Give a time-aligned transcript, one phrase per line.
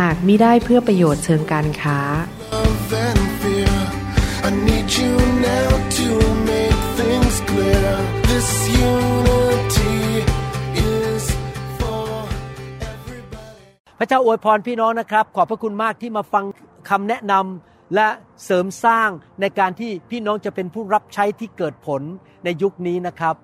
[0.00, 1.98] หากมิได้เพื่อประโยชน์เชิงการค้า
[13.98, 16.44] พระเจ้าอวยพรพี่น้องนะครับ ขอบพระคุณมากที่มาฟัง
[16.90, 18.08] คำแนะนำและ
[18.44, 19.08] เสริมสร้าง
[19.40, 22.02] ในการที่พี่น้องจะเป็นผู้รับใช้ที่เกิดผล
[22.44, 23.34] ในยุคนี้นะครับ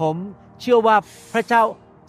[0.00, 0.16] ผม
[0.60, 0.96] เชื่อว่า
[1.32, 1.62] พระเจ้า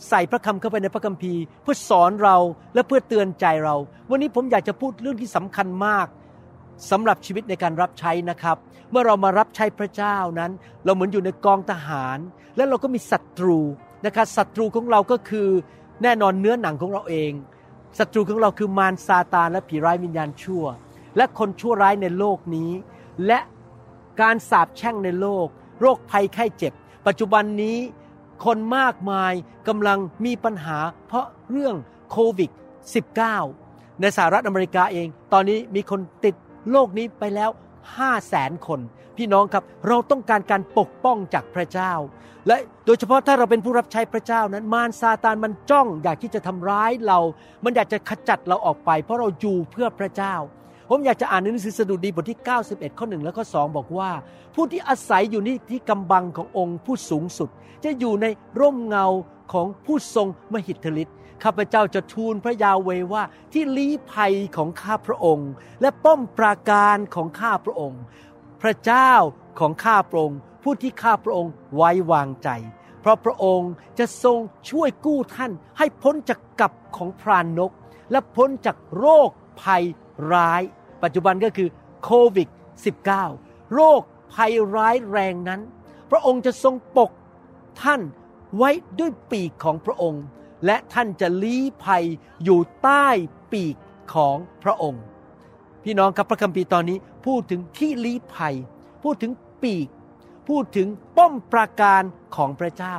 [0.10, 2.38] ใส่พระคำเข้าไปในพระคัมภีร์ เพื่อสอนเรา
[2.74, 3.76] และเพื่อเตือนใจเรา
[4.10, 6.08] วันนี้ผมอยากจะพูดเรื่องที่สำคัญมาก
[6.92, 8.58] สำหรับชีวิตในการรับใช้นะครับ
[8.92, 10.52] เมื่อเรามารับใช้พระเจ้านั้น
[10.86, 12.18] เราเหมือนอยู่ในกองทหาร
[12.56, 13.60] และเราก็มีศัตรู
[14.06, 15.50] นะครับศัตรูของเราก็คือ
[16.04, 17.32] แน่นอนเนื้อหนังของเราเอง
[18.00, 20.64] ศัตรูของเราคือมารซาตานและผีร้ายวิญญาณชั่ว
[21.18, 22.72] และคนชั่วร้ายในโลกนี้
[23.28, 23.40] และ
[24.22, 25.48] การสาปแช่งในโลก
[25.82, 26.74] โรคภัยไข้เจ็บ
[27.08, 27.78] ปัจจุบันนี้
[28.46, 29.34] คนมากมาย
[29.68, 31.76] กำลังมีปัญหาเพราะเรื่อง
[32.12, 32.52] โควิด
[33.26, 36.36] -19 ในสหรัฐอเมริกาเอง ตอนนี้มีคนติด
[36.72, 37.50] โรคนี้ไปแล้ว
[37.82, 38.80] 5 0 0แสนคน
[39.18, 41.94] พี่น้องครับเราต้องการการปกป้องจากพระเจ้า
[42.48, 47.20] และโดยเฉพาะถ้าเราเป็นผู้รับใช้พระเจ้านั้น มารซาตานมันจ้องอยากที่จะทำร้ายเรา
[47.64, 50.36] มันอยากจะขจัดเราออกไป เพราะเราอยู่เพื่อพระเจ้า
[50.90, 54.12] ผมอยากจะอ่านในหนังสือสดุดีบทที่ 91 ข้อ1และข้อ 2 บอกว่า
[54.56, 57.50] ผู้ที่อาศัยอยู่นี่ที่กำบังขององค์ผู้สูงสุด
[57.84, 58.26] จะอยู่ใน
[58.60, 59.06] ร่มเงา
[59.54, 65.50] ของผู้ทรงมหิทธิฤทธิ์ข้าพเจ้าจะทูลพระยาเวว่าที่ลี้ภัยของข้าพระองค์
[65.82, 68.02] และป้อมปราการของข้าพระองค์
[68.62, 69.12] พระเจ้า
[69.60, 72.50] ของข้าพระองค์ ผู้ที่ข้าพระองค์ไว้วางใจ
[73.02, 77.72] เพราะพระองค์จะทรงช่วยกู้ท่านให้พ้นจากกับของพรานนก
[78.12, 79.30] และพ้นจากโรค
[79.62, 79.84] ภัย
[80.34, 80.62] ร้าย
[81.04, 81.70] ปัจจุบันก็คือ
[82.04, 82.50] โควิด
[83.12, 84.02] -19 โรค
[84.34, 85.62] ภัยร้ายแรงนั้น
[86.12, 87.12] พระองค์จะทรงปก
[87.82, 88.02] ท่าน
[88.58, 90.24] ไว้ด้วยปีกของพระองค์
[90.66, 92.04] และท่านจะลี้ภัย
[92.44, 93.08] อยู่ใต้
[93.52, 93.76] ปีก
[94.14, 95.04] ของพระองค์
[95.84, 98.56] พี่น้องครับพระคัมภีร์ตอนนี้พูดถึงที่ลี้ภัย
[99.04, 99.32] พูดถึง
[99.64, 99.88] ปีก
[100.50, 100.88] พูดถึง
[101.18, 102.04] ป้อมปราการ
[102.36, 102.98] ของพระเจ้า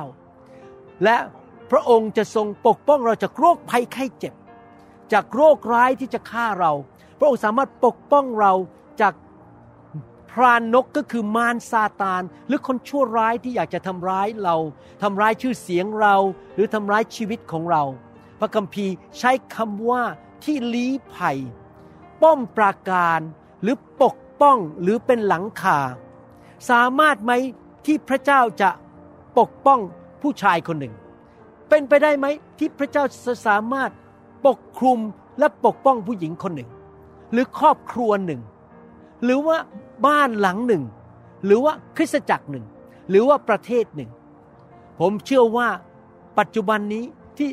[1.03, 1.17] และ
[1.71, 4.33] พระองค์จะทรงปกป้องเราจากโรคภัยไข้เจ็บ
[5.13, 6.71] จากโรคร้ายที่จะฆ่าเรา
[7.17, 8.53] พระองค์สามารถปกป้องเรา
[9.01, 9.13] จาก
[10.31, 14.55] พรานนกก็คือมารซาตาน หรือคนชั่วร้ายที่อยากจะทำร้ายเรา
[15.01, 16.15] ทำร้ายชื่อเสียงเรา
[16.55, 17.83] หรือทำร้ายชีวิตของเรา
[18.39, 20.03] พระคัมภีร์ใช้คำว่า
[20.43, 21.37] ที่ลี้ภัย
[22.21, 23.19] ป้อมปราการ
[23.61, 25.79] หรือปกป้องหรือเป็นหลังคา
[26.69, 27.31] สามารถไหม
[27.85, 28.69] ที่พระเจ้าจะ
[29.39, 29.79] ปกป้อง
[30.21, 30.93] ผู้ชายคนหนึ่ง
[31.69, 32.25] เป็นไปได้ไหม
[32.59, 33.91] ที่พระเจ้าจะสามารถ
[34.45, 34.99] ปกคลุม
[35.39, 36.69] และปกป้องผู้หญิงคนหนึ่ง
[37.31, 38.41] หรือครอบครัวหนึ่ง
[39.23, 39.57] หรือว่า
[40.07, 40.83] บ้านหลังหนึ่ง
[41.45, 42.65] หรือว่าคริสตจักรหนึ่ง
[43.09, 44.09] หรือว่าประเทศหนึ่ง
[44.99, 45.67] ผมเชื่อว่า
[46.39, 47.03] ปัจจุบันนี้
[47.37, 47.49] ที่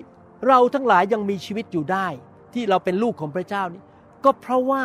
[0.49, 2.07] เราทั้งหลายยังมีชีวิตอยู่ได้
[2.55, 3.83] ที่เราเป็นลูกของพระเจ้านี้
[4.25, 4.83] ก็เพราะว่า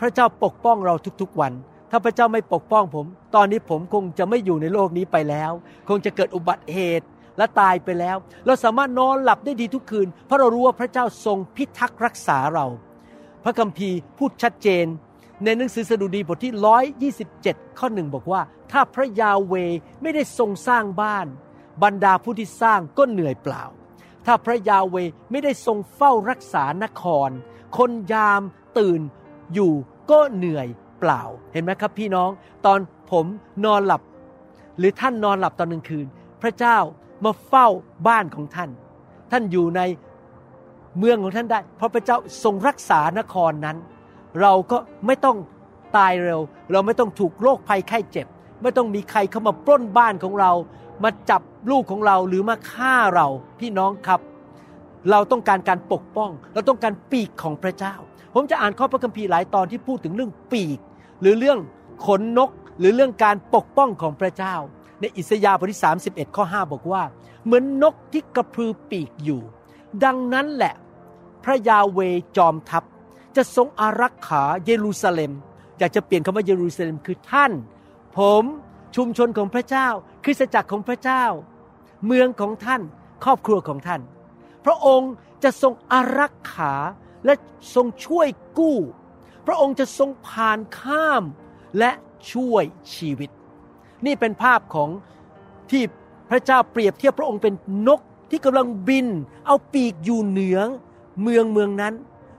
[0.00, 1.52] พระเจ้าปกป้องเราทุกๆวัน
[1.90, 5.52] ถ้าพระเจ้าไม่ปกป้องผม ตอนนี้ผมคงจะไม่อยู่ในโลกนี้ไปแล้ว
[5.88, 7.06] คงจะเกิดอุบัติเหตุ
[7.40, 12.66] และตายไปแล้ว เราสามารถนอนหลับได้ดีทุกคืน เพราะเรารู้ว่าพระเจ้าทรงพิทักษ์รักษาเรา
[13.44, 14.86] พระคัมภีร์พูดชัดเจน
[15.44, 18.40] ในหนังสือสดุดีบทที่ 127 ข้อหนึ่งบอกว่า
[18.72, 19.54] ถ้าพระยาเว
[20.02, 21.26] ไม่ได้ทรงสร้างบ้าน
[21.82, 23.64] บรรดาผู้ที่สร้างก็เหนื่อยเปล่า
[24.26, 24.96] ถ้าพระยาเว
[25.30, 27.30] ไม่ได้ทรงเฝ้ารักษานคร
[27.78, 28.42] คนยาม
[28.78, 29.00] ตื่น
[29.54, 29.72] อยู่
[30.10, 30.68] ก็เหนื่อย
[31.00, 32.30] เปล่า เห็นไหมครับพี่น้อง
[32.66, 32.78] ตอน
[33.10, 33.26] ผม
[33.64, 34.02] นอนหลับ
[34.78, 36.06] หรือท่านนอนหลับตอนกลางคืน
[36.42, 36.78] พระเจ้า
[37.24, 37.66] มาเฝ้า
[38.08, 38.70] บ้านของท่าน
[39.30, 39.80] ท่านอยู่ใน
[40.98, 43.76] เมืองของท่านได้ เพราะพระเจ้าทรงรักษานครนั้น
[44.40, 45.36] เราก็ไม่ต้อง
[45.96, 46.40] ตายเร็ว
[46.72, 48.26] เราไม่ต้องถูกโรคภัยไข้เจ็บ
[48.62, 50.52] ไม่ต้องมีใครเข้ามาปล้นบ้านของเรา
[51.04, 53.26] มาจับลูกของเราหรือมาฆ่าเรา
[53.60, 54.20] พี่น้องครับ
[55.10, 57.94] เราต้องการการปกป้อง เราต้องการปีกของพระเจ้า
[58.34, 60.78] ผมจะอ่านข้อพระคัมภีร์หลายตอนที่พูดถึงเรื่องปีก
[61.20, 61.58] หรือเรื่อง
[62.06, 64.54] ขนนกหรือเรื่องการปกป้องของพระเจ้า
[65.00, 67.02] ในอิสยาห์บทที่ 31 ข้อ 5 บอกว่า
[67.44, 69.40] เหมือนนกที่กระพือปีกอยู่
[70.04, 70.74] ดังนั้นแหละ
[71.44, 72.00] พระยาเว
[72.36, 72.84] จอมทัพ
[73.36, 75.32] จะทรงอารักขาเยรูซาเล็ม
[75.78, 77.52] อยากจะเปลี่ยนคำว่าเยรูซาเล็มคือท่าน
[78.16, 78.44] ผม
[78.96, 79.88] ชุมชนของพระเจ้า
[80.24, 81.24] คริสตจักรของพระเจ้า
[82.06, 82.82] เมืองของท่าน
[83.24, 84.00] ครอบครัวของท่าน
[84.64, 85.12] พระองค์
[85.44, 86.74] จะทรงอารักขา
[87.24, 87.34] และ
[87.74, 88.78] ทรงช่วยกู้
[89.46, 91.24] พระองค์จะทรงผ่านข้าม
[91.78, 91.90] และ
[92.32, 92.64] ช่วย
[92.94, 93.30] ชีวิต
[94.06, 94.90] นี่เป็นภาพของ
[95.70, 95.82] ที่
[96.30, 97.54] พระเจ้าเปรียบเทียบพระองค์เป็น
[97.88, 98.00] นก
[98.30, 99.06] ที่กำลังบิน
[99.46, 100.58] เอาปีกอยู่เหนือ
[101.22, 101.94] เมืองเมืองนั้น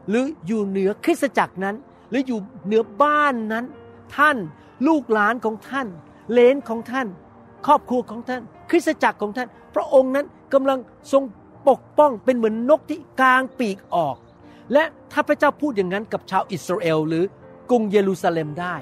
[0.09, 1.75] หรืออยู่เหนือคริสตจักรนั้น
[2.09, 3.65] หรืออยู่เหนือบ้านนั้น
[4.15, 4.37] ท่าน
[4.87, 5.87] ลูกหลานของท่าน
[6.31, 7.07] เลนของท่าน
[7.65, 10.79] ครอบครัวของท่าน คริสตจักรของท่าน พระองค์นั้นกำลัง
[11.11, 11.23] ทรง
[11.69, 14.15] ปกป้องเป็นเหมือนนกที่กลางปีกออก
[14.73, 17.23] และถ้าพระเจ้าพูดอย่างนั้นกับชาวอิสราเอล หรือ
[17.69, 18.75] กรุงเยรูซาเล็มได้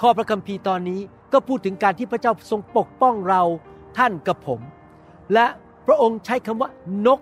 [0.00, 1.00] ข้อพระคัมภีร์ตอนนี้
[1.32, 3.42] ก็พูดถึงการที่พระเจ้าทรงปกป้องเรา
[3.98, 4.60] ท่านกับผม
[5.34, 5.46] และ
[5.86, 6.70] พระองค์ใช้คำว่า
[7.06, 7.20] นก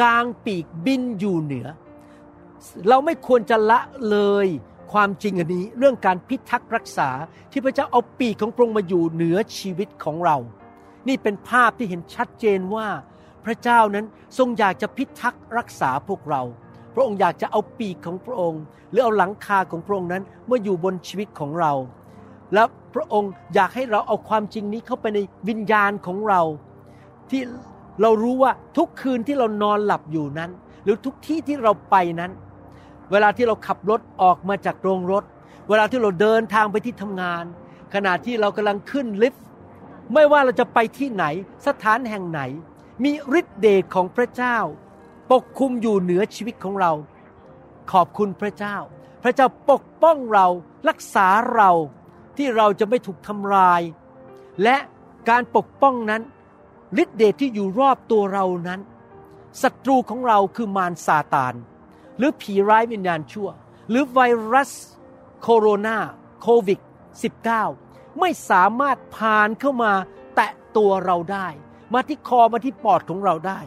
[0.00, 1.66] กลางปีกบินอยู่เหนือ
[2.88, 3.80] เราไม่ควรจะละ
[4.10, 4.46] เลย
[4.92, 7.10] ความจริงอันนี้เรื่องการพิทักษ์รักษา
[7.50, 10.36] ที่พระเจ้าเอาปีกของพระองค์มาอยู่เหนือชีวิตของเรา
[11.08, 12.88] นี่เป็นภาพที่เห็นชัดเจนว่า
[13.44, 14.06] พระเจ้านั้น
[14.38, 16.42] ทรงอยากจะพิทักษ์รักษาพวกเรา
[16.94, 21.72] พระองค์อยากจะเอาปีกของพระองค์ หรือเอาหลังคาของพระองค์นั้นเมาอยู่บนชีวิตของเรา
[22.54, 22.62] และ
[22.94, 26.42] พระองค์อยากให้เราเอาความจริงนี้เข้าไปในวิญญาณของเรา
[27.30, 27.42] ที่
[28.02, 30.50] เรารู้ว่าทุกคืนที่เรานอนหลับอยู่นั้น
[30.84, 32.32] หรือทุกที่ที่เราไปนั้น
[33.10, 35.24] เวลาที่เราขับรถออกมาจากโรงรถ
[35.68, 37.44] เวลาที่เราเดินทางไปที่ทำงาน
[37.94, 39.44] ขณะที่เรากำลังขึ้นลิฟต์
[40.12, 41.24] ไม่ว่าเราจะไปที่ไหน
[41.66, 42.40] สถานแห่งไหน
[43.04, 44.56] มีฤทธิเดชของพระเจ้า
[45.32, 46.92] ปกคุมอยู่เหนือชีวิตของเรา
[47.92, 48.76] ขอบคุณพระเจ้า
[49.22, 50.46] พระเจ้าปกป้องเรา
[50.88, 51.70] รักษาเรา
[52.38, 53.80] ที่เราจะไม่ถูกทำลาย
[54.62, 54.76] และ
[55.28, 56.22] การปกป้องนั้น
[57.02, 58.80] ฤทธิเดชที่อยู่รอบตัวเรานั้น
[59.62, 61.54] ศัตรูของเราคือมารซาตาน
[62.18, 63.48] หรือผีร้ายวิญญาณชั่ว
[63.90, 64.20] หรือไว
[64.52, 64.70] รัส
[65.42, 65.96] โคโรนา
[66.42, 66.80] โควิด
[67.50, 69.92] -19 ไม่สามารถผ่านเข้ามา
[70.36, 71.48] แตะตัวเราได้
[71.94, 73.60] มาที่คอมาที่ปอดของเราได้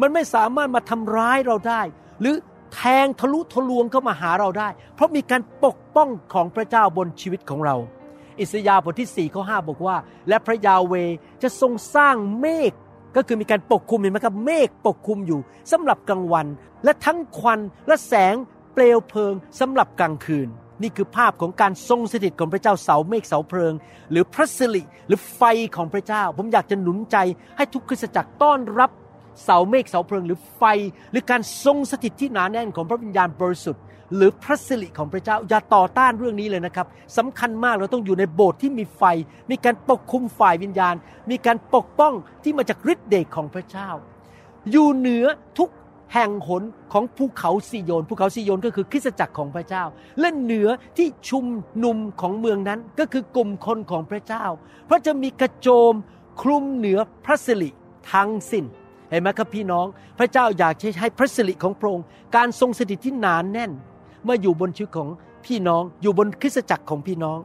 [0.00, 1.82] มันไม่สามารถมาทำร้ายเราได้
[2.20, 2.36] หรือ
[2.74, 7.76] แทงทะลุทะลวงเข้ามาหาเราได้ เพราะมีการปกป้องของพระเจ้าบนชีวิตของเรา
[8.40, 9.96] อิสยาห์บทที่4ข้อ5บอกว่า
[10.28, 10.94] และพระยาเว
[11.42, 12.72] จะทรงสร้างเมฆ
[13.16, 15.40] ก็คือมีการปกคลุมเห็นไหมครับเมฆปกคลุมอยู่
[15.72, 16.46] สำหรับกลางวัน
[16.84, 18.34] และทั้งควันและแสง
[18.72, 20.48] เปลวเพลิงสำหรับกลางคืน
[20.82, 23.74] นี่คือภาพของการทรงสถิตของพระเจ้าเสาเมฆเสาเพลิง
[24.10, 25.42] หรือพระสิริหรือไฟ
[25.76, 27.16] ของพระเจ้า ผมอยากจะหนุนใจ
[27.56, 28.90] ให้ทุกคริสตจักรต้อนรับ
[29.44, 30.62] เสาเมฆเสาเพลิง หรือไฟ
[31.10, 33.82] หรือการทรงสถิตที่หนาแน่นของพระวิญญาณบริสุทธิ์
[34.14, 36.86] หรือพระสิริของพระเจ้าอย่าต่อต้านเรื่องนี้เลยนะครับ
[37.16, 39.02] สำคัญมากเราต้องอยู่ในโบสถ์ที่มีไฟ
[39.50, 40.94] มีการปกคุมฝ่ายวิญญาณ
[41.30, 42.12] มีการปกป้อง
[42.42, 43.88] ที่มาจากฤทธิ์เดชของพระเจ้า
[44.70, 45.26] อยู่เหนือ
[45.58, 45.70] ทุก
[46.14, 46.62] แห่งหน
[46.92, 49.84] ของภูเขาซีโยน ภูเขาซีโยนก็คือคริสตจักรของพระเจ้า
[50.20, 51.44] และเหนือที่ชุม
[51.84, 54.44] นุมของเมืองนั้นก็คือกลุ่มคนของพระเจ้า
[54.86, 55.94] เพราะจะมีกระโจม
[56.42, 57.70] คลุมเหนือพระสิริ
[58.12, 58.64] ทั้งสิ้น
[59.10, 59.86] เห็นไหมครับพี่น้อง
[60.18, 62.06] พระเจ้าอยากให้พระสิริของพระองค์
[62.36, 63.72] การทรงสถิตที่หนานแน่น
[64.26, 65.08] เมื่ออยู่บนชีวิตของ
[65.46, 67.38] พี่น้อง อยู่บนคริสตจักรของพี่น้อง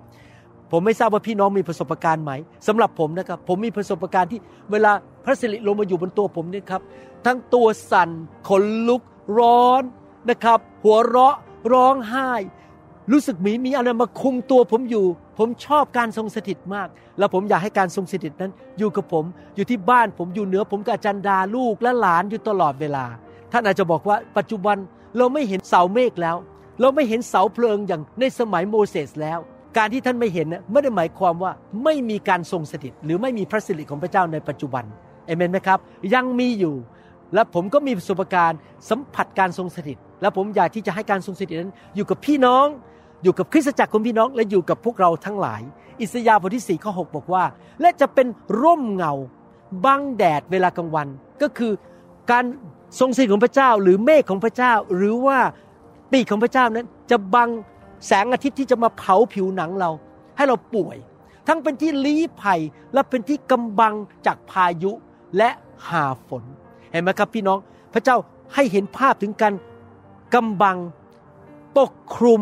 [0.72, 2.32] ผมไม่ทราบว่าพี่น้องมีประสบการณ์ไหม
[2.68, 4.40] สำหรับผมนะครับ ผมมีประสบการณ์ที่
[4.72, 4.92] เวลา
[5.26, 6.82] พระสิริลงมาอยู่บนตัวผมเนี่ยครับ
[7.26, 8.10] ทั้งตัวสั่น
[8.50, 9.02] ขนลุก
[9.40, 9.84] ร้อน
[10.30, 11.36] นะครับ หัวเราะ
[11.74, 12.32] ร้องไห้
[13.12, 15.06] รู้สึกมีมีอะไรมาคุมตัวผมอยู่
[15.38, 16.88] ผมชอบการทรงสถิตมาก
[17.18, 19.26] แล้วผมอยากให้การทรงสถิตนั้น อยู่กับผม
[19.56, 23.06] อยู่ที่บ้านผมอยู่เหนือผมกับจันดาลูกและหลานอยู่ตลอดเวลา
[23.52, 24.78] ท่านอาจจะบอกว่าปัจจุบัน
[25.18, 26.36] เราไม่เห็นเสาเมฆแล้ว
[26.82, 29.40] เราไม่เห็นเสาเพลิงอย่างในสมัยโมเสสแล้ว
[29.78, 31.52] การที่ท่านไม่เห็นนะไม่ได้หมายความว่า
[31.84, 34.86] ไม่มีการทรงสถิต หรือไม่มีพระสิริของพระเจ้าในปัจจุบัน
[35.26, 35.80] เอเมนไหมครับ
[36.14, 36.76] ยังมีอยู่
[37.34, 38.60] และผมก็มีประสบการณ์
[38.90, 42.66] สัมผัสการทรงสถิต และผมอยากที่จะให้การทรงสถิตนั้น อยู่กับพี่น้อง
[43.24, 45.62] อยู่กับคริสตจักรของพี่น้อง และอยู่กับพวกเราทั้งหลาย
[46.02, 47.44] อิสยาห์บทที่4ข้อ6บอกว่า
[47.82, 48.28] และจะเป็น
[48.62, 49.14] ร่มเงา
[49.86, 51.08] บังแดดเวลากลางวัน
[51.42, 51.72] ก็คือ
[52.32, 52.44] การ
[53.00, 55.40] ทรงสถิตของพระเจ้า หรือเมฆของพระเจ้า หรือว่า
[56.12, 57.50] ปีกของพระเจ้านั้น จะบัง
[58.08, 59.92] แสงอาทิตย์ที่จะมาเผาผิวหนังเรา
[60.38, 60.98] ให้เราป่วย
[61.48, 62.60] ทั้งเป็นที่ลี้ภัย
[62.94, 63.94] และเป็นที่กำบัง
[64.26, 64.92] จากพายุ
[65.38, 65.50] และ
[65.90, 66.44] หาฝน
[66.92, 67.60] เห็นไหมครับพี่น้อง
[67.94, 68.18] พระเจ้า
[68.54, 69.54] ให้เห็นภาพถึงการ
[70.34, 70.78] กำบัง
[71.78, 72.42] ปกคลุม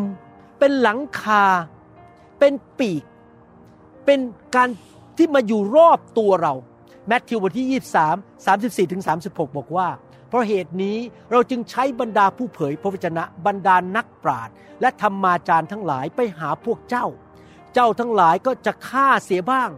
[0.58, 1.44] เป็นหลังคา
[2.38, 3.02] เป็นปีก
[4.04, 4.20] เป็น
[4.56, 4.68] การ
[5.16, 6.54] ที่มาอยู่รอบตัวเรา
[7.06, 7.80] แมทธิวบทที่
[8.84, 9.88] 23 34ถึง36 บอกว่า
[10.30, 10.98] เพราะเหตุนี้
[11.30, 17.06] เราจึงใช้บรรดาผู้เผยพระวจนะบรรดานักปราชญ์และธรรมาจารย์ทั้งหลายไปหาพวกเจ้า
[17.74, 19.70] เจ้าทั้งหลายก็จะฆ่าเสียบ้าง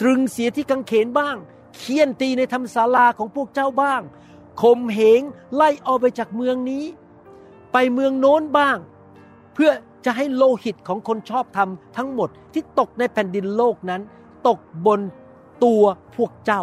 [0.00, 1.36] ตรึงเสียที่กังเขนบ้าง
[1.76, 4.00] เคี่ยนตีในธรรมศาลาของพวกเจ้าบ้าง
[4.62, 5.22] ข่มเหง
[5.54, 6.84] ไล่ออกไปจากเมืองนี้
[7.72, 8.76] ไปเมืองโน้นบ้าง
[9.54, 9.70] เพื่อ
[10.04, 14.02] จะให้โลหิตของคนชอบธรรมทั้งหมดที่ตกในแผ่นดินโลกนั้น
[14.48, 15.00] ตกบน
[15.64, 15.84] ตัว
[16.16, 16.62] พวกเจ้า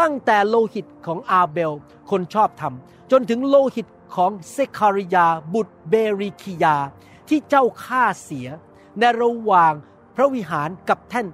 [0.00, 1.72] ตั้งแต่โลหิตของอาเบล
[2.10, 2.74] คนชอบธรรม
[3.10, 6.76] จนถึงโลหิตของเซคาริยา บุตรเบริคิยา
[7.28, 8.48] ที่เจ้าฆ่าเสีย
[8.98, 9.72] ในระหว่าง
[10.16, 11.26] พระวิหารกับแท่น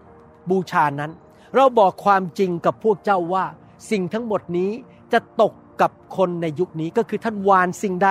[0.50, 1.12] บูชานั้น
[1.54, 3.44] เราบอกความจริงกับพวกเจ้าว่า
[3.90, 4.70] สิ่งทั้งหมดนี้
[5.12, 8.10] จะตกกับคนในยุคนี้ก็คือท่านวานสิ่งใด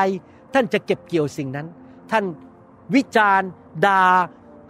[0.54, 1.68] ท่านจะเก็บเกี่ยวสิ่งนั้น
[2.12, 2.26] ท่าน
[2.96, 3.50] วิจารณ์
[3.86, 4.04] ดา่า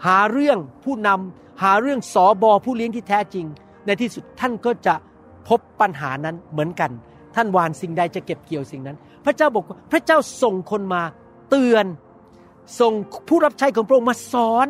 [0.06, 3.46] หาเรื่องผู้นำหาเรื่องสอบอผู้เลี้ยงที่แท้จริง
[3.86, 4.96] ในที่สุดท่านก็จะ
[5.48, 6.92] พบปัญหานั้นเหมือนกัน
[7.36, 11.02] ท่านวานสิ่งใดจะเก็บเกี่ยวสิ่งนั้น พระเจ้าบอกพระเจ้าส่งคนมา
[11.50, 11.86] เตือน
[12.80, 12.94] ส่ง
[13.28, 14.68] ผู้รับใช้ของพระองค์มาสอน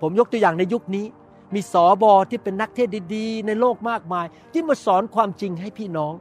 [0.00, 1.06] ผมยกตัวอย่างในยุคนี้
[1.54, 6.14] มีสอบอที่เป็นนักเทศดีๆ ในโลกมากมาย ที่มาสอนความจริงให้พี่น้อง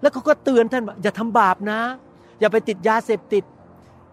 [0.00, 1.80] แล้วเขาก็เตือนท่านว่าอย่าทำบาปนะ
[2.40, 3.44] อย่าไปติดยาเสพติด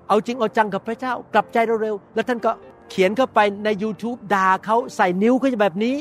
[0.07, 2.51] เอาจริงเอาจังกับพระเจ้ากลับใจเร็วๆแล้วท่านก็
[2.89, 5.95] เขียนเข้าไปใน YouTube ด่าเขาใส่นิ้วเขาแบบนี้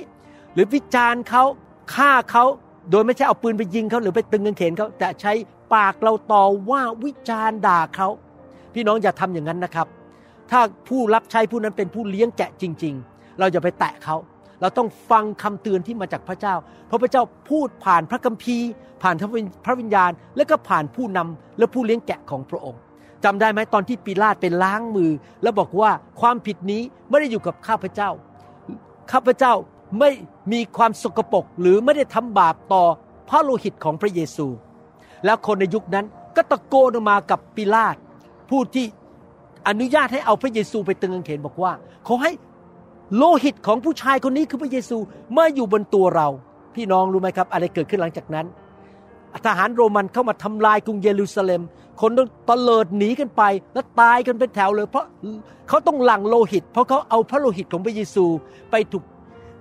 [0.53, 1.45] หรือวิจารณ์เขา
[1.95, 2.45] ฆ่าเขา
[2.91, 5.33] โดยไม่ใช่เอาปืนไปยิงเขาหรือไปตึงกางเขนเขาแต่ใช้
[5.75, 8.09] ปากเราต่อว่าวิจารณ์ด่าเขา
[8.75, 9.87] พี่น้องอย่าทำอย่างนั้นนะครับ
[10.51, 14.17] ถ้าผู้รับใช้ผู้นั้นเป็นผู้เลี้ยงแกะจริง ๆ เราจะไปแตะเขา
[14.61, 16.55] เราต้องฟังคำเตือนที่มาจากพระเจ้า
[16.87, 18.69] เพราะพระเจ้าพูดผ่านพระคัมภีร์
[19.03, 19.15] ผ่าน
[19.65, 22.81] พระวิญญาณ และก็ผ่านผู้นำและผู้เลี้ยงแกะของพระองค์
[23.25, 25.11] จำได้ไหมตอนที่ปีลาตเป็นล้างมือ
[25.43, 25.91] แล้วบอกว่า
[26.21, 28.11] ความผิดนี้ไม่ได้อยู่กับข้าพเจ้า
[29.13, 29.53] ข้าพเจ้า
[29.99, 30.11] ไม่
[30.53, 32.83] มีความสกปรกหรือไม่ได้ทำบาปต่อ
[33.29, 34.47] พระโลหิตของพระเยซู
[35.25, 37.97] แล้วคนในยุคนั้นก็ตะโกนออกมากับปิลาต
[38.51, 38.87] ผู้ที่
[39.69, 41.73] อนุญาตให้เอาพระเยซูไปตึงกางเขนบอกว่า
[42.07, 42.33] ขอให้
[43.17, 44.97] โลหิตของผู้ชายคนนี้คือพระเยซู
[45.37, 46.29] มาอยู่บนตัวเรา
[46.75, 48.47] พี่น้องรู้ไหมครับ อะไรเกิดขึ้นหลังจากนั้น
[49.47, 51.63] ทหารโรมันเข้ามาทำลายกรุงเยรูซาเล็ม
[52.01, 53.43] คนต้องตะเลิดหนีกันไป
[53.75, 55.05] แล้วตายกันเป็นแถวเลย เพราะ
[55.69, 58.25] เขาต้องหลั่งโลหิต เพราะเขาเอาพระโลหิตของพระเยซู
[58.71, 59.05] ไปถูก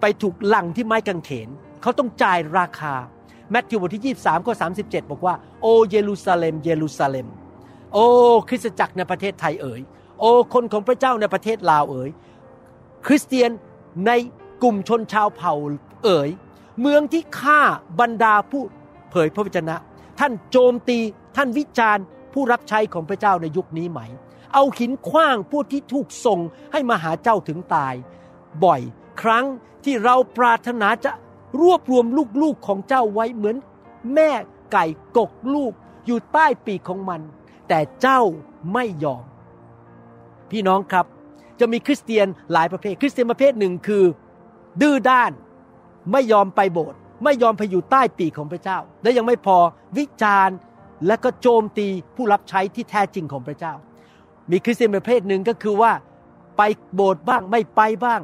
[0.01, 1.49] ไปถูกหลังที่ไม้กางเขน
[1.81, 2.93] เขาต้องจ่ายราคา
[3.51, 7.27] แมทธิวบทที่ 23ข้อ37 บอกว่า โอเยรูซาเล็ม เยรูซาเล็ม
[7.93, 7.97] โอ
[8.49, 9.81] คริสตจักรในประเทศไทยเอ๋ย
[10.19, 12.09] โอคนของพระเจ้าในประเทศลาวเอ๋ย
[13.05, 13.51] คริสเตียน
[14.07, 14.11] ใน
[14.63, 15.53] กลุ่มชนชาวเผ่า
[16.05, 16.29] เอ๋ย
[16.81, 17.61] เมืองที่ฆ่า
[17.99, 18.63] บรรดาผู้
[19.11, 19.75] เผยพระวจนะ
[20.19, 20.97] ท่านโจมตี
[21.35, 23.99] ท่านวิจารณ์ ผู้รับใช้ของพระเจ้าในยุคนี้ไหม
[24.53, 26.39] เอาหินคว้างผู้ที่ถูกส่ง
[26.71, 27.93] ให้มาหาเจ้าถึงตาย
[28.63, 28.81] บ่อย
[29.21, 29.45] ครั้ง
[29.89, 31.11] ที่เราปรารถนาจะ
[31.61, 32.05] รวบรวม
[32.41, 33.55] ลูกๆของเจ้าไว้เหมือน
[34.13, 34.31] แม่
[34.71, 34.85] ไก่
[35.17, 35.73] กกลูก
[36.05, 37.21] อยู่ใต้ปีกของมัน
[37.67, 38.21] แต่เจ้า
[38.73, 39.23] ไม่ยอม
[40.51, 41.05] พี่น้องครับ
[41.59, 44.03] จะมีคริสเตียนหลายประเภท คริสเตียนประเภทหนึ่งคือ
[44.81, 45.31] ดื้อด้าน
[46.11, 49.57] ไม่ยอมไปโบสถ์ไม่ยอมไปอยู่ใต้ปีกของพระเจ้า และยังไม่พอ
[49.97, 50.57] วิจารณ์
[51.07, 53.73] และก็โจมตีผู้รับใช้ที่แท้จริงของพระเจ้า
[54.51, 55.91] มีคริสเตียนประเภทหนึ่งก็คือว่า
[56.57, 56.61] ไป
[56.95, 58.21] โบสถ์บ้างไม่ไปบ้าง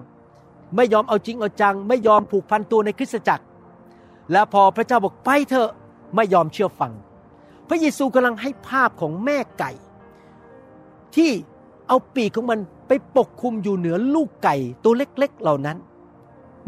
[0.75, 3.45] ไม่ยอมเอาจริงเอาจัง ไม่ยอมผูกพันตัวในคริสตจักร
[4.31, 5.69] แล้วพอพระเจ้าบอกไปเถอะ
[6.15, 6.91] ไม่ยอมเชื่อฟัง
[7.67, 9.71] พระเยซูกำลังให้ภาพของแม่ไก่
[11.15, 11.31] ที่
[11.87, 15.77] เอาปีกของมันไปปกคลุมอยู่เหนือลูกไก่ตัวเล็กๆเหล่านั้น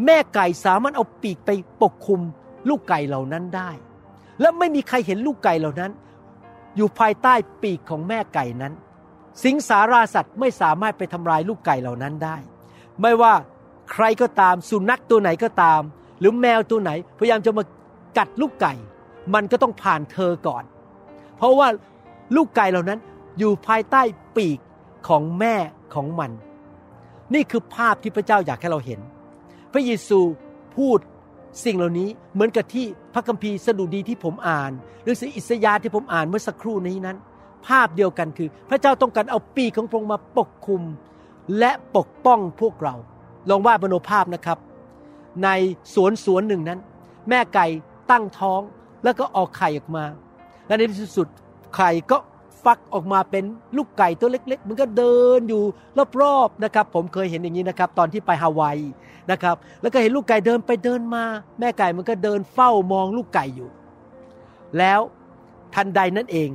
[0.05, 1.49] แม่ไก่สามารถเอาปีกไป
[1.81, 2.21] ปกคลุม
[2.69, 3.69] ลูกไก่เหล่านั้นได้
[4.41, 5.91] และไม่มีใครเห็นลูกไก่เหล่านั้น
[6.75, 8.73] อยู่ภายใต้ปีกของแม่ไก่นั้น
[9.43, 12.37] สิงสาราสัตว์ไม่สามารถไปทำลายลูกไก่เหล่านั้นได้
[13.01, 13.33] ไม่ว่า
[13.91, 15.81] ใครก็ตามสุนัขตัวไหนก็ตาม
[16.19, 17.63] หรือแมวตัวไหน พยายามจะมา
[18.17, 18.73] กัดลูกไก่
[19.33, 20.63] มันก็ต้องผ่านเธอก่อน
[21.37, 21.67] เพราะว่า
[22.35, 22.99] ลูกไก่เหล่านั้น
[23.39, 24.01] อยู่ภายใต้
[24.35, 24.59] ปีก
[25.07, 25.55] ของแม่
[25.93, 26.31] ของมัน
[27.33, 28.99] นี่คือภาพที่พระเจ้าอยากให้เราเห็น
[29.73, 30.19] พระเยซู
[30.75, 30.99] พูด
[31.65, 34.71] สิ่งเหล่านี้เหมือนกับที่พระคัมภีร์สดุดีที่ผมอ่าน
[35.03, 37.17] หรือสิอิสยาห์ที่ผมอ่านเมื่อสักครู่นี้นั้น
[37.67, 40.81] ภาพเดียวกันคือ พระเจ้าต้องการเอาปีกของพระองค์มาปกคุม
[41.59, 42.95] และปกป้องพวกเรา
[43.49, 44.57] ลองวาดมโนภาพนะครับ
[45.43, 45.49] ใน
[45.93, 46.79] สวนสวนหนึ่งนั้น
[47.29, 47.67] แม่ไก่
[48.11, 48.61] ตั้งท้อง
[49.03, 50.05] แล้วก็ออกไข่ออกมา
[50.67, 51.27] และในที่สุด
[51.75, 52.17] ไข่ก็
[52.63, 53.43] ฟักออกมาเป็น
[53.77, 55.63] ลูกไก่ตัวเล็ก ๆ มันก็เดินอยู่
[56.21, 58.77] รอบๆนะครับ ผมเคยเห็นอย่างนี้นะครับ ตอนที่ไปฮาวาย
[59.31, 61.23] นะครับ แล้วก็เห็นลูกไก่เดินไปเดินมา
[61.59, 63.69] แม่ไก่มันก็เดินเฝ้ามองลูกไก่อยู่
[64.77, 64.99] แล้ว
[65.73, 66.49] ทันใดนั่นเอง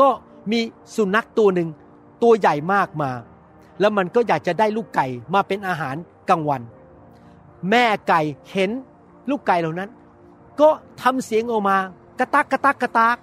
[0.00, 0.08] ก็
[0.50, 0.60] มี
[0.96, 1.68] สุนัขตัวหนึ่ง
[2.22, 3.10] ตัวใหญ่มากมา
[3.80, 5.96] แล้วมันก็อยากจะได้ลูกไก่มาเป็นอาหาร
[6.28, 6.62] กลางวัน
[7.70, 8.20] แม่ไก่
[8.52, 8.70] เห็น
[9.30, 9.90] ลูกไก่เหล่านั้น
[10.60, 10.68] ก็
[11.02, 11.78] ทำเสียงออกมา
[12.18, 13.16] กระตักกระตักกระตัก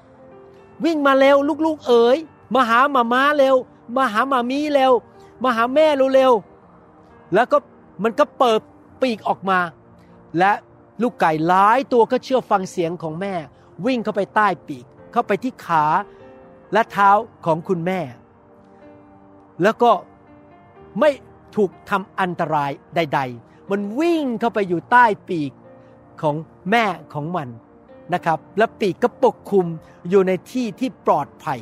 [0.86, 2.18] วิ่งมาเร็วลูกๆเอ๋ย
[2.56, 3.56] มาหาหมาม้าเร็ว
[3.98, 4.94] มาหาหมามีเร็ว
[5.44, 7.58] มาหาแม่เร็วๆแล้วก็
[8.04, 8.60] มันก็เปิด
[9.02, 9.60] ปีกออกมา
[10.38, 10.52] และ
[11.02, 13.34] ลูกไก่หลายตัวก็เชื่อฟังเสียงของแม่
[13.86, 15.86] วิ่งเข้าไปใต้ปีก เข้าไปที่ขา
[16.74, 17.10] และเท้า
[17.46, 18.00] ของคุณแม่
[19.64, 19.92] แล้วก็
[21.00, 21.10] ไม่
[21.56, 25.52] ถูกทำอันตรายใด ๆ มันวิ่งเข้าไปอยู่ใต้ปีก
[26.22, 26.36] ของ
[26.72, 27.50] แม่ของมัน
[28.14, 29.66] นะครับ และปีกก็ปกคลุม
[30.10, 31.60] อยู่ในที่ที่ปลอดภัย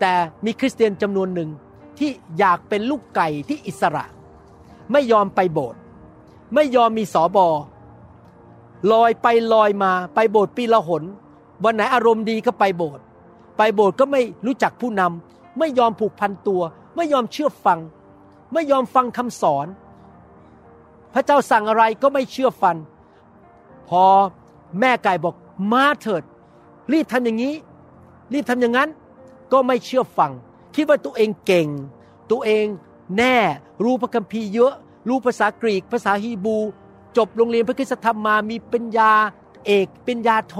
[0.00, 0.12] แต่
[0.44, 1.50] มีคริสเตียนจำนวนหนึ่ง
[1.98, 4.04] ที่อยากเป็นลูกไก่ที่อิสระ
[4.92, 5.80] ไม่ยอมไปโบสถ์
[6.54, 7.48] ไม่ยอมมีสอบอ
[8.92, 11.02] ลอยไปลอยมาไปโบสถ์ปีละหน
[11.64, 13.02] วันไหนอารมณ์ดีก็ไปโบสถ์
[13.56, 16.62] ไปโบสถ์ก็ไม่รู้จักผู้นำไม่ยอมผูกพันตัว
[16.96, 17.78] ไม่ยอมเชื่อฟัง
[18.52, 19.66] ไม่ยอมฟังคำสอน
[21.14, 22.76] พระเจ้าสั่งอะไรก็ไม่เชื่อฟัง
[23.88, 24.04] พอ
[24.80, 25.34] แม่ไก่บอก
[25.72, 26.22] มาเถิด
[26.92, 27.54] รีบทำอย่างนี้
[28.32, 28.88] รีบทำอย่างนั้น
[29.52, 30.32] ก็ไม่เชื่อฟัง
[30.74, 31.68] คิดว่าตัวเองเก่ง
[32.30, 32.66] ตัวเอง
[33.18, 33.36] แน่
[33.84, 34.72] รู้พระคัมภีร์เยอะ
[35.08, 36.56] รู้ภาษากรีก ภาษาฮีบรู
[37.16, 39.12] จบโรงเรียนพระคุณธรรมมา มีปัญญา
[39.66, 40.56] เอกปัญญาโท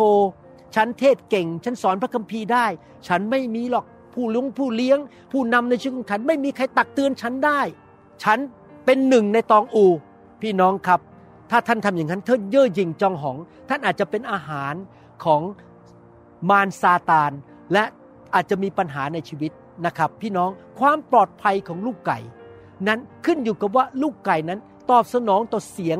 [0.75, 2.66] ฉันเทศเก่ง ฉันสอนพระคัมภีร์ได้
[3.06, 3.84] ฉันไม่มีหรอก
[4.14, 4.99] ผู้ลุงผู้เลี้ยง
[5.33, 7.61] ผู้นำในชีวิตของฉัน ไม่มีใครตักเตือนฉันได้
[8.23, 8.38] ฉัน
[8.85, 9.87] เป็นหนึ่งในตองอู
[10.42, 11.00] พี่น้องครับ
[11.50, 13.37] ถ้าท่านทำอย่างนั้นเท่าเย่อหยิ่งจองหอง
[13.69, 14.75] ท่านอาจจะเป็นอาหาร
[15.25, 15.42] ของ
[16.50, 17.33] มารซาตาน
[17.73, 17.85] และ
[18.35, 19.52] อาจจะมีปัญหาในชีวิต
[19.87, 20.50] นะครับ พี่น้อง
[20.81, 22.19] ความปลอดภัยของลูกไก่
[22.88, 25.99] นั้นขึ้นอยู่กับว่าลูกไก่นั้นตอบสนองต่อเสียง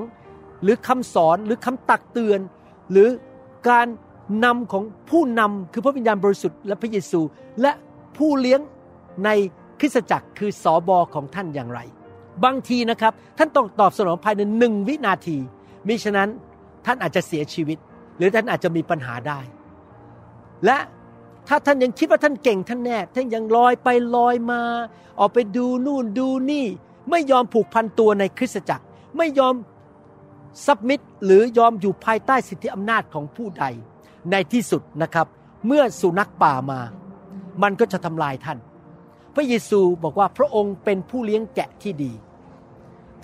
[0.63, 2.41] หรือคำสอนหรือคำตักเตือน
[2.91, 3.09] หรือ
[3.69, 3.87] การ
[4.45, 7.21] นำของผู้นำคือพระวิญญาณบริสุทธิ์และพระเยซู
[7.61, 7.73] และ
[8.17, 8.61] ผู้เลี้ยง
[9.25, 9.31] ใน
[9.81, 11.81] คริสตจักรคือสอบอของท่านอย่างไร
[12.45, 15.39] บางทีนะครับ ท่านต้องตอบสนองภายในหนึ่งวินาที
[15.87, 16.29] มิฉะนั้น
[16.87, 17.79] ท่านอาจจะเสียชีวิต
[18.17, 19.41] หรือท่านอาจจะมีปัญหาได้
[20.65, 20.79] และ
[21.49, 24.61] ถ้าท่านยังคิดว่าท่านเก่งท่านแน่ ท่านยังลอยไปลอยมา
[25.19, 26.67] ออกไปดูนู่นดูนี่
[27.11, 28.85] ไม่ยอมผูกพันตัวในคริสตจักร
[29.17, 29.55] ไม่ยอม
[30.67, 33.65] ซับมิดหรือยอมอยู่ภายใต้สิทธิอำนาจของผู้ใด
[34.31, 35.27] ในที่สุดนะครับ
[35.67, 36.81] เมื่อสุนัขป่ามา
[37.63, 38.59] มันก็จะทำลายท่าน
[39.35, 42.13] พระเยซูบอกว่าพระองค์เป็นผู้เลี้ยงแกะที่ดี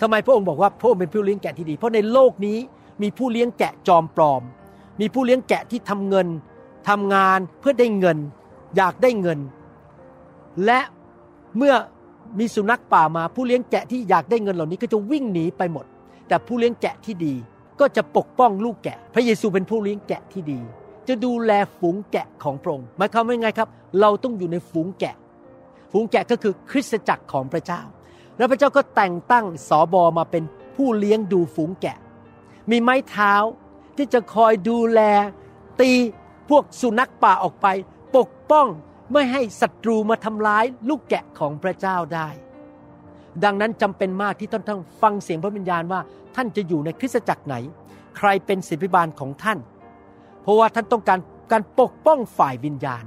[0.01, 2.57] ทำไมพระองค์บอกว่าพระองค์เป็นผู้เลี้ยงแกะที่ดี เพราะในโลกนี้
[3.01, 4.41] มีผู้เลี้ยงแกะจอมปลอม
[5.01, 6.27] มีผู้เลี้ยงแกะที่ทำเงิน
[6.89, 8.17] ทำงานเพื่อได้เงิน
[8.77, 9.39] อยากได้เงิน
[10.65, 10.79] และ
[11.57, 11.73] เมื่อ
[12.39, 15.85] มีสุนัขป่ามาผู้เลี้ยงแกะที่อยากได้เงินเหล่านี้ก็จะวิ่งหนีไปหมด
[16.27, 17.33] แต่ผู้เลี้ยงแกะที่ดี
[17.79, 20.59] ก็จะปกป้องลูกแกะ พระเยซูเป็นผู้เลี้ยงแกะที่ดี
[21.09, 23.69] จะดูแลฝูงแกะของพระองค์หมายความว่าไงครับ
[24.01, 25.15] เราต้องอยู่ในฝูงแกะ
[25.91, 27.81] ฝูงแกะก็คือคริสตจักรของพระเจ้า
[28.37, 30.43] แล้วพระเจ้าก็แต่งตั้งสอบอมาเป็น
[30.75, 31.97] ผู้เลี้ยงดูฝูงแกะ
[32.71, 33.33] มีไม้เท้า
[33.97, 35.01] ที่จะคอยดูแล
[35.81, 35.91] ตี
[36.49, 37.67] พวกสุนัขป่าออกไป
[38.17, 38.67] ปกป้อง
[39.13, 42.27] ไม่ให้ศัตรูมาทำร้ายลูกแกะของพระเจ้าได้
[43.43, 46.01] ดังนั้นจำเป็นมากที่ท่านต้องฟังเสียงพระวิญญาณว่า
[46.35, 47.55] ท่านจะอยู่ในคริสตจักรไหน
[48.17, 49.57] ใครเป็นศิริบาลของท่าน
[50.43, 51.19] เพราะว่าท่านต้องการ
[51.51, 53.05] การปกป้องฝ่ายวิญญาณ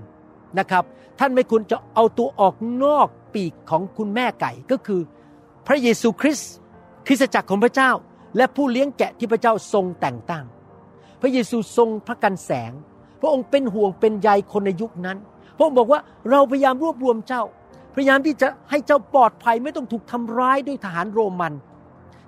[0.58, 0.84] นะครับ
[1.18, 5.00] ท่านไม่ควรจะเอาตัวออกนอกปีกของคุณแม่ไก่ก็คือ
[5.66, 6.52] พระเยซูคริสต์
[7.06, 7.90] คริสตจักรของพระเจ้า
[8.36, 10.44] และผู้เลี้ยงแกะที่พระเจ้าทรงแต่งตั้ง
[11.20, 12.72] พระเยซูทรงพระกันแสง
[13.20, 15.18] พระองค์เป็นห่วงเป็นใยคนในยุคนั้น
[15.56, 17.42] พระองค์บอกว่าเราพยายามรวบรวมเจ้า
[17.94, 21.52] พยายามที่จะให้เจ้าปลอดภัยไม่ต้องถูกทำร้ายด้วยทหารโรมัน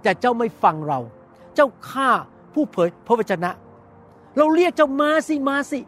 [0.03, 1.01] แต่เจ้าไม่ฟังเรา
[1.55, 2.11] เจ้าฆ่า
[2.55, 3.51] ผู้เผยพระวจนะ
[4.37, 5.81] เราเรียกเจ้ามาสิมาสิ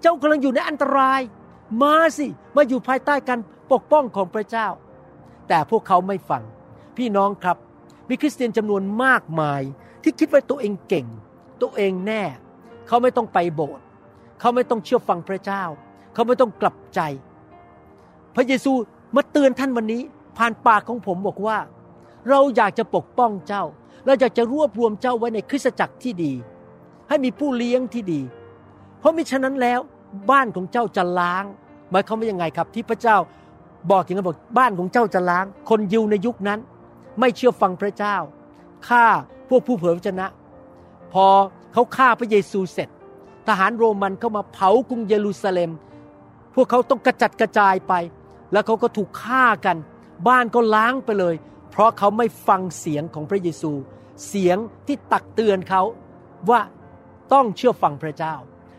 [0.00, 1.20] เจ้ากำลังอยู่ในอันตราย
[1.82, 2.26] มาสิ
[2.56, 3.40] มาอยู่ภายใต้การ
[3.72, 4.68] ปกป้องของพระเจ้า
[5.48, 6.42] แต่พวกเขาไม่ฟัง
[6.96, 7.56] พี่น้องครับ
[8.08, 9.62] มีคริสเตียนจำนวนมากมาย
[10.02, 11.06] ที่คิดว่าตัวเองเก่ง
[11.62, 12.22] ตัวเองแน่
[12.88, 13.84] เขาไม่ต้องไปโบสถ์
[14.40, 15.62] เขาไม่ต้องเชื่อฟังพระเจ้า
[16.14, 17.00] เขาไม่ต้องกลับใจ
[18.34, 18.72] พระเยซู
[19.16, 20.02] มาเตือนท่านวันนี้
[20.38, 21.58] ผ่านปากของผมบอกว่า
[22.28, 23.64] เราอยากจะปกป้องเจ้า
[24.06, 26.32] เราอยากจะรวบรวมเจ้าไว้ในคริสตจักรที่ดี
[27.12, 28.20] ให้มีผู้เลี้ยงที่ดี
[28.98, 29.80] เพราะมิฉะนั้นแล้ว
[30.30, 31.44] บ้านของเจ้าจะล้าง
[31.90, 33.16] หมายความว่ายังไงครับ ที่พระเจ้า
[33.90, 36.58] บอกอย่างนั้นบอกบ้านของเจ้าจะล้าง คนยิวในยุคนั้น
[37.20, 38.16] ไม่เชื่อฟังพระเจ้า
[38.88, 39.04] ฆ่า
[39.48, 40.26] พวกผู้เผยพระชนะ
[41.12, 41.26] พอ
[41.72, 42.88] เขาฆ่าพระเยซูเสร็จ
[43.48, 45.70] ทหารโรมันเข้ามาเผากรุงเยรูซาเล็ม
[46.54, 47.94] พวกเขาต้องกระจัดกระจายไป
[48.52, 49.76] แล้วเขาก็ถูกฆ่ากัน
[50.28, 51.34] บ้านก็ล้างไปเลย
[51.70, 53.72] เพราะเขาไม่ฟังเสียงของพระเยซู
[54.28, 55.82] เสียงที่ตักเตือนเขา
[56.50, 56.60] ว่า
[57.32, 58.34] ต้องเชื่อฟังพระเจ้า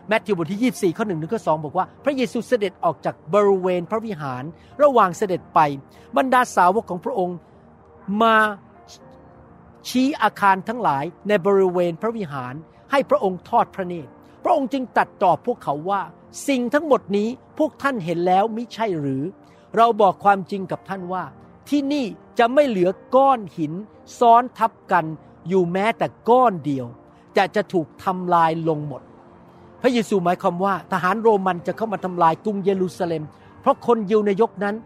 [0.08, 4.42] แมทธิวบทที่ 24 ข้อหนึ่งถึงข้อสองบอกว่า พระเยซูเสด็จออกจากบริเวณพระวิหาร
[4.82, 5.60] ระหว่างเสด็จไป
[6.16, 7.36] บรรดาสาวกของพระองค์
[8.22, 8.36] มา
[9.88, 12.54] ชี้อาคารทั้งหลายในบริเวณพระวิหาร
[12.90, 14.10] ให้พระองค์ทอดพระเนตร
[14.44, 16.02] พระองค์จึงตัดตอบพวกเขาว่า
[16.48, 19.22] สิ่งทั้งหมดนี้พวกท่านเห็นแล้วมิใช่หรือ
[19.76, 21.24] เราบอกความจริงกับท่านว่า
[21.68, 22.06] ที่นี่
[22.38, 23.72] จะไม่เหลือก้อนหิน
[24.18, 25.04] ซ้อนทับกัน
[25.48, 26.86] อยู่แม้แต่ก้อนเดียว
[27.36, 29.02] จะจะถูกทำลายลงหมด
[29.82, 33.22] พระเยซูหมายความว่าทหารโรมันจะเข้ามาทำลายกรุงเยรูซาเล็ม
[33.60, 34.76] เพราะคนยิวในยกนั้น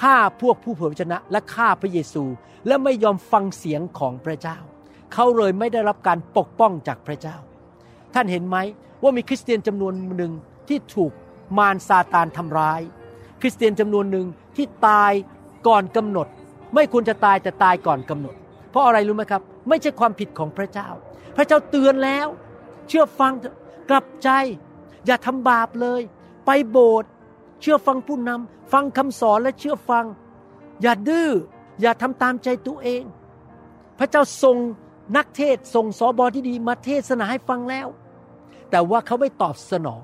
[0.00, 2.24] ฆ่าพวกผู้เผยพระชนะ และฆ่าพระเยซู
[2.66, 4.58] และไม่ยอมฟังเสียงของพระเจ้า
[5.12, 7.36] เขาเลยไม่ได้รับการปกป้องจากพระเจ้า
[8.14, 8.56] ท่านเห็นไหม
[9.02, 10.32] ว่ามีคริสเตียนจำนวนหนึ่ง
[10.68, 11.12] ที่ถูก
[11.58, 12.80] มารซาตานทำร้าย
[13.40, 15.12] คริสเตียนจำนวนหนึ่งที่ตาย
[15.68, 16.26] ก่อนกำหนด
[16.74, 18.34] ไม่ควรจะตายแต่ตายก่อนกำหนด
[18.70, 20.88] เพราะอะไรรู้ไหมครับ ไม่ใช่ความผิดของพระเจ้า
[21.36, 22.28] พระเจ้าเตือนแล้ว
[22.88, 23.32] เชื่อฟัง
[23.90, 24.28] กลับใจ
[25.06, 26.02] อย่าทำบาปเลย
[26.46, 27.10] ไปโบสถ์
[27.60, 30.04] เชื่อฟังผู้นำฟังคำสอนและเชื่อฟัง
[30.82, 31.30] อย่าดื้อ
[31.80, 33.02] อย่าทำตามใจตัวเอง
[33.98, 34.56] พระเจ้าส่ง
[35.16, 37.88] นักเทศส่งสอบอที่ดีมาเทศนาให้ฟังแล้ว
[38.70, 40.02] แต่ว่าเขาไม่ตอบสนอง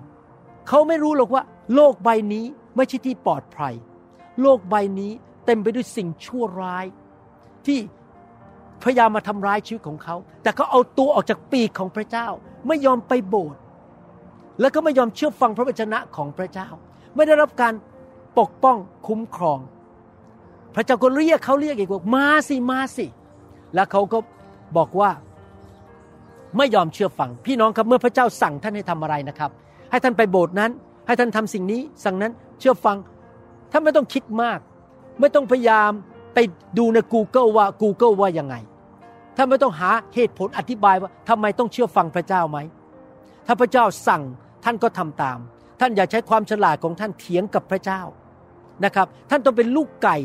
[0.69, 1.43] เขาไม่รู้หรอกว่า
[1.75, 2.45] โลกใบนี้
[2.77, 3.75] ไม่ใช่ที่ปลอดภัย
[4.41, 5.13] โลกใบนี้
[5.47, 6.87] เต็มไปด้วยสิ่งชั่วร้าย
[7.67, 7.79] ที่
[8.83, 12.27] พยายามมาทำร้ายชีวิตของเขา แต่เขาเอาตัวออกจากปีกของพระเจ้า
[12.69, 13.61] ไม่ยอมไปโบสถ์
[14.61, 16.69] แล้วก็ไม่ยอมเชื่อฟังพระวจนะของพระเจ้า
[17.17, 17.75] ไม่ได้รับการ
[18.39, 19.59] ปกป้องคุ้มครอง
[20.75, 23.07] พระเจ้าก็เรียกเขาเรียกอีกว่ามาสิมาสิ
[23.75, 24.19] แล้วเขาก็
[24.77, 25.11] บอกว่า
[26.57, 29.51] ไม่ยอมเชื่อฟัง พี่น้องครับเมื่อพระเจ้าสั่งท่านให้ทำอะไรนะครับ
[29.91, 30.71] ให้ท่านไปโบสถ์นั้น
[31.07, 32.97] ให้ท่านทำสิ่งนี้ สั่งนั้นเชื่อฟัง
[33.73, 34.59] ท่านไม่ต้องคิดมาก
[35.21, 35.93] ไม่ต้องพยายาม
[36.35, 36.39] ไป
[36.79, 38.55] ดูใน Google ว่า Google ว่ายังไง
[39.37, 42.59] ท่านไม่ต้องหาเหตุผลอธิบายว่าทำไมต้องเชื่อฟังพระเจ้าไหม
[43.47, 44.23] ถ้าพระเจ้าสั่ง
[44.65, 45.39] ท่านก็ทำตาม
[45.81, 48.01] ท่านอย่าใช้ความฉลาดของท่านเถียงกับพระเจ้า
[48.85, 50.19] นะครับ ท่านต้องเป็นลูกไก่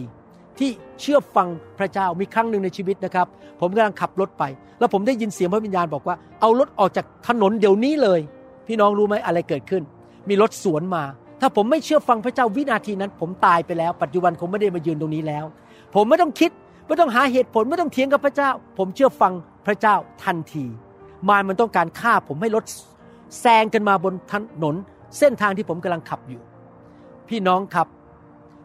[0.60, 0.70] ที่
[1.02, 1.48] เชื่อฟัง
[1.80, 3.28] พระเจ้ามีครั้งหนึ่งในชีวิตนะครับ
[3.60, 4.44] ผมกำลังขับรถไป
[4.80, 8.20] แล้วผมได้ยินเสียงพระวิญญาณบอกว่าเอารถออกจากถนนเดี๋ยวนี้เลย
[8.68, 9.84] พี่น้องรู้ไหมอะไรเกิดขึ้น
[10.30, 11.04] มีรถสวนมา
[11.42, 15.46] ถ้าผมไม่เชื่อฟังพระเจ้าวินาทีนั้น ผมตายไปแล้ว ปัจจุบันคงไม่ได้มายืนตรงนี้แล้ว
[15.96, 16.52] ผมไม่ต้องคิด
[16.88, 19.34] ไม่ต้องหาเหตุผลไม่ต้องเถียงกับพระเจ้า ผมเชื่อฟัง
[19.66, 20.66] พระเจ้าทันที
[21.28, 22.64] มารมันต้องการฆ่าผมให้รถ
[23.42, 24.76] แซงกันมาบนถนน
[25.18, 26.42] เส้นทางที่ผมกำลังขับอยู่
[27.30, 27.88] พี่น้องครับ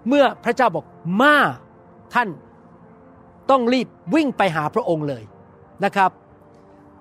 [0.09, 0.85] เมื่อพระเจ้าบอก
[1.21, 1.35] มา
[2.15, 2.29] ท่าน
[3.51, 5.23] ต้องรีบวิ่งไปหาพระองค์เลย
[5.85, 6.11] นะครับ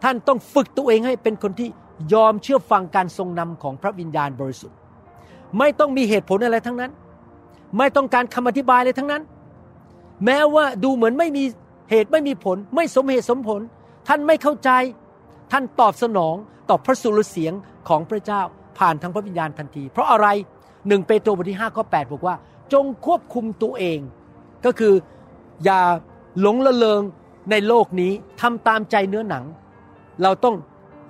[0.04, 1.70] ท่านต้องฝึกตัวเองให้เป็นคนที่
[2.14, 4.78] ยอมเชื่อฟังการทรงนำของพระวิญญาณบริสุทธิ์
[5.58, 6.92] ไม่ต้องมีเหตุผลอะไรทั้งนั้น
[7.78, 9.24] ไม่ต้องการคำอธิบายเลยทั้งนั้น
[10.26, 11.44] แม้ว่าดูเหมือนไม่มี
[11.90, 13.62] เหตุไม่มีผล ไม่สมเหตุสมผล
[14.08, 14.70] ท่านไม่เข้าใจ
[15.52, 16.36] ท่านตอบสนอง
[16.70, 17.54] ต่อพระสุรเสียง
[17.90, 18.42] ของพระเจ้า
[18.80, 20.28] ผ่านทางพระวิญญาณทันที เพราะอะไร
[20.88, 22.36] หนึ่งเปโตรบทที่5ข้อ8บอกว่า
[22.74, 24.00] จงควบคุมตัวเอง
[24.66, 24.94] ก็คือ
[25.64, 25.82] อย่า
[26.42, 27.02] หลงละเลง
[27.52, 29.46] ในโลกนี้ทำตามใจเนื้อหนัง
[30.24, 30.56] เราต้อง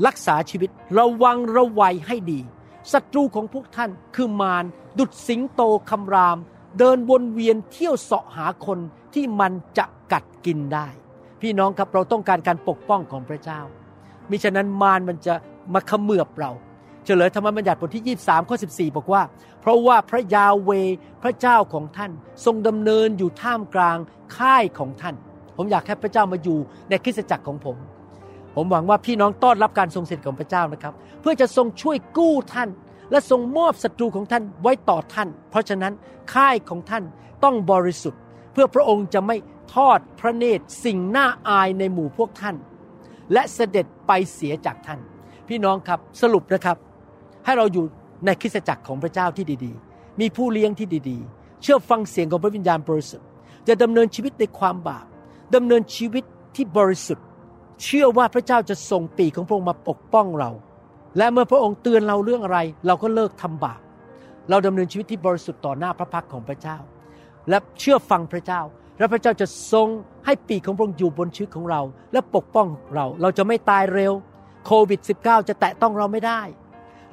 [0.06, 2.40] รักษาชีวิตระวังระวัยให้ดี
[2.92, 4.66] ศัตรูของพวกท่านคือมาร
[5.00, 6.38] ดุดสิงโตคำราม
[6.80, 8.80] เดินวนเวียนเที่ยวเสาะหาคน
[9.14, 10.88] ที่มันจะกัดกินได้
[11.42, 13.60] พี่น้องครับเราต้องการการปกป้องของพระเจ้า
[14.30, 15.34] มิฉะนั้นมารมันจะ
[15.74, 16.52] มาขมือบเรา
[17.06, 19.22] เฉลยธรรมบัญญัติบทที่ 23 ข้อ 14 บอกว่า
[19.62, 20.72] เพราะว่าพระยาเว
[21.24, 22.12] พระเจ้าของท่าน
[22.46, 23.98] ทรงดำเนินอยู่ท่ามกลาง
[24.38, 25.16] ค่ายของท่าน
[25.58, 26.58] ผมอยากให้พระเจ้ามาอยู่
[26.90, 27.78] ในคริสตจักรของผม
[28.56, 32.70] ผมหวังว่าพี่น้องต้อนรับการทรงเสด็จของพระเจ้านะครับ เพื่อจะทรงช่วยกู้ท่าน
[33.12, 35.94] และทรงมอบศัตรูของท่านไว้ต่อท่าน เพราะฉะนั้น
[36.34, 37.04] ค่ายของท่าน
[37.44, 38.22] ต้องบริสุทธิ์
[38.62, 39.38] พื่อพระองค์จะไม่
[39.76, 42.56] ทอดพระเนตรสิ่งน่าอายในหมู่พวกท่าน
[43.34, 45.00] และเสด็จไปเสียจากท่าน
[45.48, 46.78] พี่น้องครับสรุปนะครับ
[47.46, 47.86] ให้เราอยู่
[48.26, 53.28] ในคริสตจักรของพระเจ้าที่ดีๆ มีผู้เลี้ยงที่ดีๆ เชื่อฟังเสียงของพระวิญญาณบริสุทธิ์
[53.68, 55.06] จะดำเนินชีวิตในความบาป
[55.56, 56.24] ดำเนินชีวิต
[56.56, 57.26] ที่บริสุทธิ์
[57.84, 60.52] เชื่อว่าพระเจ้าจะส่งปีกของพระองค์มาปกป้องเรา
[61.18, 63.82] และเมื่อพระองค์เตือนเราเรื่องอะไร เราก็เลิกทำบาป
[64.50, 66.78] เราดำเนินชีวิตที่บริสุทธิ์ต่อหน้าพระพักของพระเจ้า
[67.50, 68.62] และเชื่อฟังพระเจ้า
[68.98, 69.88] และพระเจ้าจะทรง
[70.26, 71.82] ให้ปีกของพระองค์อยู่บนชีวิตของเรา
[72.14, 74.14] และปกป้องเรา เราจะไม่ตายเร็ว
[74.66, 76.42] โควิด -19 จะแตะต้องเราไม่ได้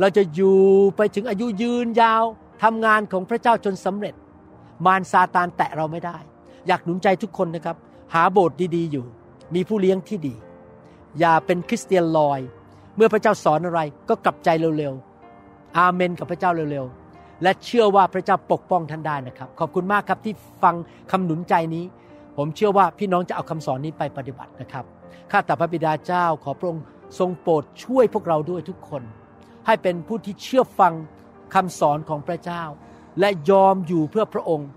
[0.00, 0.58] เราจะอยู่
[0.96, 2.24] ไปถึงอายุยืนยาว
[2.62, 4.14] ทำงานของพระเจ้าจนสำเร็จ
[4.86, 6.18] มารซาตานแตะเราไม่ได้
[6.66, 7.76] อยากหนุนใจทุกคนนะครับ
[8.14, 9.06] หาโบสถ์ดีๆอยู่
[9.54, 10.34] มีผู้เลี้ยงที่ดี
[11.18, 12.40] อย่าเป็นคริสเตียนลอย
[12.96, 17.05] เมื่อพระเจ้าสอนอะไรก็กลับใจเร็วๆ อาเมนกับพระเจ้าเร็วๆ
[17.42, 20.74] และเชื่อว่าพระเจ้าปกป้องท่านได้นะครับ ขอบคุณมากครับที่ฟัง
[21.10, 21.84] คำหนุนใจนี้
[22.36, 24.84] ผมเชื่อว่าพี่น้องจะเอาคำสอนนี้ไปปฏิบัตินะครับ
[25.30, 26.84] ข้าแต่พระบิดาเจ้าขอพระองค์
[27.18, 29.02] ทรงโปรดช่วยพวกเราด้วยทุกคน
[29.66, 30.92] ให้เป็นผู้ที่เชื่อฟัง
[31.54, 32.62] คำสอนของพระเจ้า
[33.20, 34.68] และยอมอยู่เพื่อพระองค์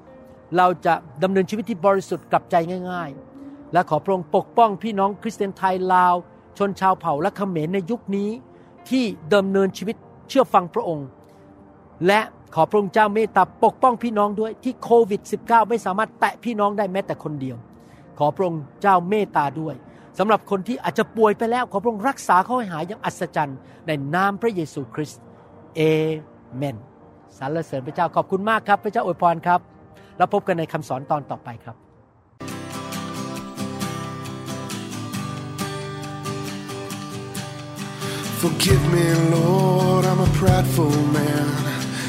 [0.58, 0.94] เราจะ
[1.24, 2.56] ดำเนินชีวิตที่บริสุทธิ์กลับใจ
[2.92, 3.10] ง่าย
[3.42, 6.16] ๆ และขอพระองค์ปกป้องพี่น้องคริสเตียนไทยลาว
[6.58, 8.30] ชนชาวเผ่าและเขมรในยุคนี้
[8.90, 9.04] ที่
[9.36, 9.96] ดำเนินชีวิต
[10.30, 11.08] เชื่อฟังพระองค์
[12.08, 12.22] และ
[12.56, 17.58] ขอพระองค์เจ้าเมตตาปกป้องพี่น้องด้วยที่โควิด -19 ไม่สามารถแตะพี่น้องได้แม้แต่คนเดียว
[18.20, 19.76] ขอพระองค์เจ้าเมตตาด้วย
[20.20, 23.58] สำหรับคนที่อาจจะป่วยไปแล้ว ขอพระองค์รักษาเขาให้หายอย่างอัศจรรย์
[23.88, 25.22] ในนามพระเยซูคริสต์
[25.76, 25.82] เอ
[26.56, 26.78] เมน
[27.38, 29.60] สรรเสริญพระเจ้าขอบคุณมากครับ พระเจ้าอวยพรครับ
[30.18, 31.78] แล้วพบกันในคำสอนตอนต่อไปครับ
[38.42, 41.79] Forgive me, Lord, I'm a prideful man.